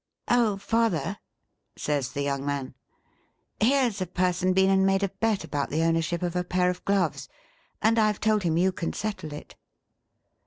[0.29, 1.19] 'Oh, Father!'
[1.77, 2.73] says the young man,'
[3.61, 6.71] here 's a person been and made a bet about the ownership of a pair
[6.71, 7.29] of gloves,
[7.83, 9.53] and I Ve told him you can settle it.'